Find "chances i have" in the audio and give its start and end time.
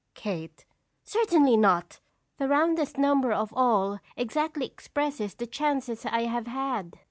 5.45-6.47